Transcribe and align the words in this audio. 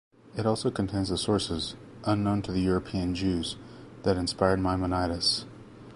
It 0.35 0.47
also 0.47 0.71
contains 0.71 1.09
the 1.09 1.17
sources, 1.19 1.75
unknown 2.05 2.41
to 2.41 2.51
the 2.51 2.59
European 2.61 3.13
Jews, 3.13 3.55
that 4.01 4.17
inspired 4.17 4.59
Maimonides. 4.59 5.45